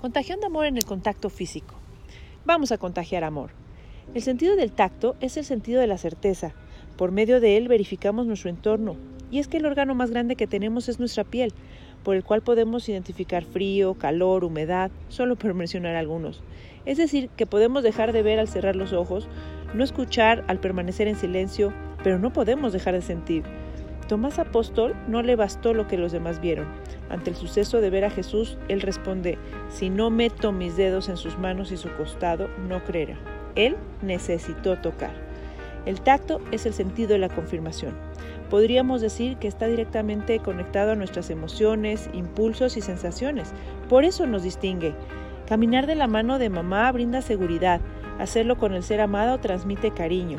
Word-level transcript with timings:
Contagiando 0.00 0.46
amor 0.46 0.66
en 0.66 0.76
el 0.76 0.84
contacto 0.84 1.30
físico. 1.30 1.74
Vamos 2.44 2.72
a 2.72 2.78
contagiar 2.78 3.24
amor. 3.24 3.50
El 4.14 4.22
sentido 4.22 4.56
del 4.56 4.72
tacto 4.72 5.16
es 5.20 5.36
el 5.36 5.44
sentido 5.44 5.80
de 5.80 5.86
la 5.86 5.98
certeza. 5.98 6.54
Por 6.96 7.12
medio 7.12 7.40
de 7.40 7.56
él 7.56 7.68
verificamos 7.68 8.26
nuestro 8.26 8.48
entorno. 8.48 8.96
Y 9.30 9.38
es 9.38 9.48
que 9.48 9.58
el 9.58 9.66
órgano 9.66 9.94
más 9.94 10.10
grande 10.10 10.36
que 10.36 10.46
tenemos 10.46 10.88
es 10.88 10.98
nuestra 10.98 11.24
piel, 11.24 11.52
por 12.02 12.16
el 12.16 12.24
cual 12.24 12.40
podemos 12.40 12.88
identificar 12.88 13.44
frío, 13.44 13.94
calor, 13.94 14.44
humedad, 14.44 14.90
solo 15.08 15.36
por 15.36 15.52
mencionar 15.52 15.96
algunos. 15.96 16.42
Es 16.86 16.96
decir, 16.96 17.28
que 17.36 17.44
podemos 17.44 17.82
dejar 17.82 18.12
de 18.12 18.22
ver 18.22 18.38
al 18.38 18.48
cerrar 18.48 18.76
los 18.76 18.94
ojos, 18.94 19.28
no 19.74 19.84
escuchar 19.84 20.44
al 20.48 20.58
permanecer 20.58 21.08
en 21.08 21.16
silencio, 21.16 21.74
pero 22.02 22.18
no 22.18 22.32
podemos 22.32 22.72
dejar 22.72 22.94
de 22.94 23.02
sentir. 23.02 23.44
Tomás 24.08 24.38
Apóstol 24.38 24.96
no 25.06 25.22
le 25.22 25.36
bastó 25.36 25.74
lo 25.74 25.86
que 25.86 25.98
los 25.98 26.12
demás 26.12 26.40
vieron. 26.40 26.66
Ante 27.10 27.28
el 27.28 27.36
suceso 27.36 27.82
de 27.82 27.90
ver 27.90 28.06
a 28.06 28.10
Jesús, 28.10 28.56
él 28.68 28.80
responde, 28.80 29.36
si 29.68 29.90
no 29.90 30.08
meto 30.08 30.50
mis 30.50 30.78
dedos 30.78 31.10
en 31.10 31.18
sus 31.18 31.38
manos 31.38 31.72
y 31.72 31.76
su 31.76 31.90
costado, 31.90 32.48
no 32.66 32.82
creerá. 32.84 33.18
Él 33.54 33.76
necesitó 34.00 34.78
tocar. 34.78 35.12
El 35.84 36.00
tacto 36.00 36.40
es 36.52 36.64
el 36.64 36.72
sentido 36.72 37.10
de 37.10 37.18
la 37.18 37.28
confirmación. 37.28 37.94
Podríamos 38.48 39.02
decir 39.02 39.36
que 39.36 39.46
está 39.46 39.66
directamente 39.66 40.38
conectado 40.38 40.92
a 40.92 40.96
nuestras 40.96 41.28
emociones, 41.28 42.08
impulsos 42.14 42.78
y 42.78 42.80
sensaciones. 42.80 43.52
Por 43.90 44.04
eso 44.04 44.26
nos 44.26 44.42
distingue. 44.42 44.94
Caminar 45.46 45.86
de 45.86 45.96
la 45.96 46.06
mano 46.06 46.38
de 46.38 46.48
mamá 46.48 46.90
brinda 46.92 47.20
seguridad. 47.20 47.82
Hacerlo 48.18 48.56
con 48.56 48.72
el 48.72 48.82
ser 48.82 49.02
amado 49.02 49.38
transmite 49.38 49.90
cariño. 49.90 50.38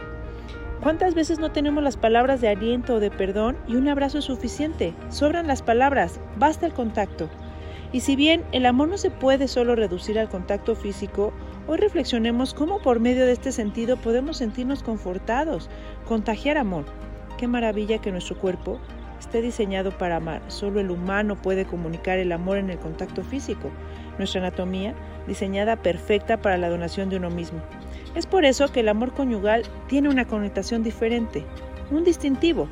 ¿Cuántas 0.81 1.13
veces 1.13 1.39
no 1.39 1.51
tenemos 1.51 1.83
las 1.83 1.97
palabras 1.97 2.39
de 2.39 2.47
aliento 2.47 2.95
o 2.95 2.99
de 3.01 3.11
perdón 3.11 3.57
y 3.67 3.75
un 3.75 3.89
abrazo 3.89 4.20
es 4.20 4.25
suficiente? 4.25 4.93
Sobran 5.09 5.45
las 5.45 5.61
palabras, 5.61 6.21
basta 6.37 6.65
el 6.65 6.73
contacto. 6.73 7.29
Y 7.91 7.99
si 7.99 8.15
bien 8.15 8.45
el 8.53 8.65
amor 8.65 8.87
no 8.87 8.97
se 8.97 9.11
puede 9.11 9.49
solo 9.49 9.75
reducir 9.75 10.17
al 10.17 10.29
contacto 10.29 10.75
físico, 10.75 11.34
hoy 11.67 11.79
reflexionemos 11.79 12.53
cómo 12.53 12.81
por 12.81 13.01
medio 13.01 13.26
de 13.26 13.34
este 13.34 13.51
sentido 13.51 13.98
podemos 13.98 14.37
sentirnos 14.37 14.81
confortados, 14.81 15.70
contagiar 16.07 16.57
amor. 16.57 16.85
Qué 17.37 17.45
maravilla 17.45 17.98
que 17.98 18.13
nuestro 18.13 18.37
cuerpo 18.37 18.79
esté 19.20 19.41
diseñado 19.41 19.91
para 19.98 20.15
amar. 20.15 20.41
Solo 20.48 20.79
el 20.79 20.91
humano 20.91 21.35
puede 21.35 21.65
comunicar 21.65 22.20
el 22.20 22.32
amor 22.32 22.57
en 22.57 22.70
el 22.70 22.79
contacto 22.79 23.21
físico. 23.21 23.70
Nuestra 24.17 24.39
anatomía, 24.39 24.95
diseñada 25.27 25.76
perfecta 25.76 26.37
para 26.41 26.57
la 26.57 26.70
donación 26.70 27.09
de 27.09 27.17
uno 27.17 27.29
mismo. 27.29 27.59
Es 28.15 28.26
por 28.26 28.46
eso 28.46 28.71
que 28.71 28.79
el 28.79 28.90
amor 28.90 29.13
conyugal 29.13 29.63
tiene 29.88 30.10
una 30.10 30.26
connotación 30.26 30.84
diferente, 30.84 31.46
un 31.91 32.04
distintivo. 32.04 32.68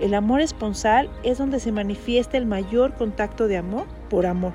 El 0.00 0.14
amor 0.14 0.40
esponsal 0.40 1.10
es 1.22 1.38
donde 1.38 1.60
se 1.60 1.72
manifiesta 1.72 2.36
el 2.36 2.46
mayor 2.46 2.94
contacto 2.94 3.46
de 3.46 3.56
amor 3.56 3.86
por 4.08 4.26
amor. 4.26 4.52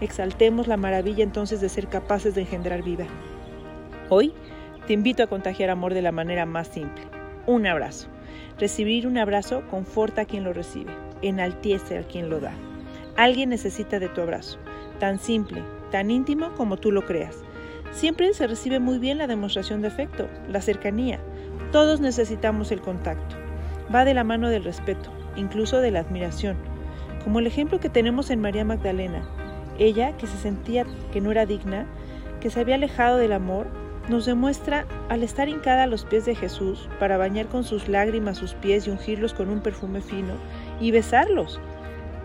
Exaltemos 0.00 0.68
la 0.68 0.76
maravilla 0.76 1.24
entonces 1.24 1.60
de 1.60 1.68
ser 1.68 1.88
capaces 1.88 2.34
de 2.34 2.42
engendrar 2.42 2.82
vida. 2.82 3.06
Hoy 4.10 4.32
te 4.86 4.92
invito 4.92 5.22
a 5.22 5.26
contagiar 5.26 5.70
amor 5.70 5.92
de 5.92 6.02
la 6.02 6.12
manera 6.12 6.46
más 6.46 6.68
simple. 6.68 7.02
Un 7.46 7.66
abrazo. 7.66 8.08
Recibir 8.58 9.06
un 9.06 9.18
abrazo 9.18 9.62
conforta 9.70 10.22
a 10.22 10.24
quien 10.24 10.44
lo 10.44 10.52
recibe, 10.52 10.92
enaltiece 11.22 11.98
a 11.98 12.02
quien 12.02 12.30
lo 12.30 12.40
da. 12.40 12.52
Alguien 13.16 13.48
necesita 13.48 13.98
de 13.98 14.08
tu 14.08 14.20
abrazo, 14.20 14.58
tan 15.00 15.18
simple, 15.18 15.62
tan 15.90 16.10
íntimo 16.10 16.52
como 16.56 16.76
tú 16.76 16.92
lo 16.92 17.04
creas. 17.04 17.42
Siempre 17.92 18.32
se 18.32 18.46
recibe 18.46 18.78
muy 18.78 18.98
bien 18.98 19.18
la 19.18 19.26
demostración 19.26 19.82
de 19.82 19.88
afecto, 19.88 20.28
la 20.48 20.60
cercanía. 20.60 21.18
Todos 21.72 22.00
necesitamos 22.00 22.70
el 22.70 22.80
contacto. 22.80 23.36
Va 23.94 24.04
de 24.04 24.14
la 24.14 24.24
mano 24.24 24.48
del 24.50 24.64
respeto, 24.64 25.10
incluso 25.36 25.80
de 25.80 25.90
la 25.90 26.00
admiración. 26.00 26.56
Como 27.24 27.38
el 27.40 27.46
ejemplo 27.46 27.80
que 27.80 27.88
tenemos 27.88 28.30
en 28.30 28.40
María 28.40 28.64
Magdalena. 28.64 29.22
Ella, 29.78 30.16
que 30.16 30.26
se 30.26 30.36
sentía 30.36 30.84
que 31.12 31.20
no 31.20 31.30
era 31.30 31.46
digna, 31.46 31.86
que 32.40 32.50
se 32.50 32.60
había 32.60 32.76
alejado 32.76 33.16
del 33.16 33.32
amor, 33.32 33.66
nos 34.08 34.24
demuestra 34.24 34.86
al 35.08 35.22
estar 35.22 35.48
hincada 35.48 35.84
a 35.84 35.86
los 35.86 36.04
pies 36.04 36.24
de 36.24 36.34
Jesús 36.34 36.88
para 36.98 37.18
bañar 37.18 37.46
con 37.46 37.64
sus 37.64 37.88
lágrimas 37.88 38.38
sus 38.38 38.54
pies 38.54 38.86
y 38.86 38.90
ungirlos 38.90 39.34
con 39.34 39.50
un 39.50 39.60
perfume 39.60 40.00
fino 40.00 40.34
y 40.80 40.90
besarlos. 40.90 41.60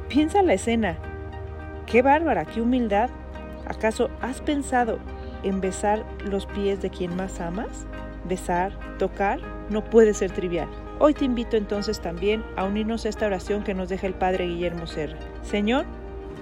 Piensa 0.07 0.41
la 0.43 0.53
escena. 0.53 0.97
¡Qué 1.85 2.01
bárbara! 2.01 2.45
¡Qué 2.45 2.61
humildad! 2.61 3.09
¿Acaso 3.67 4.09
has 4.21 4.41
pensado 4.41 4.99
en 5.43 5.61
besar 5.61 6.05
los 6.25 6.45
pies 6.45 6.81
de 6.81 6.89
quien 6.89 7.15
más 7.15 7.39
amas? 7.39 7.85
Besar, 8.27 8.77
tocar, 8.97 9.39
no 9.69 9.83
puede 9.83 10.13
ser 10.13 10.31
trivial. 10.31 10.69
Hoy 10.99 11.13
te 11.13 11.25
invito 11.25 11.57
entonces 11.57 11.99
también 11.99 12.43
a 12.55 12.63
unirnos 12.63 13.05
a 13.05 13.09
esta 13.09 13.25
oración 13.25 13.63
que 13.63 13.73
nos 13.73 13.89
deja 13.89 14.07
el 14.07 14.13
Padre 14.13 14.47
Guillermo 14.47 14.87
Serra. 14.87 15.17
Señor, 15.41 15.85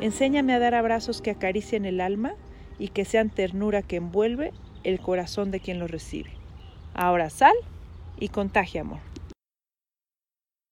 enséñame 0.01 0.53
a 0.53 0.59
dar 0.59 0.75
abrazos 0.75 1.21
que 1.21 1.31
acaricien 1.31 1.85
el 1.85 2.01
alma 2.01 2.33
y 2.77 2.89
que 2.89 3.05
sean 3.05 3.29
ternura 3.29 3.81
que 3.81 3.97
envuelve 3.97 4.53
el 4.83 4.99
corazón 4.99 5.51
de 5.51 5.59
quien 5.59 5.79
los 5.79 5.89
recibe. 5.89 6.31
Ahora 6.93 7.29
sal 7.29 7.55
y 8.19 8.29
contagia 8.29 8.81
amor. 8.81 8.99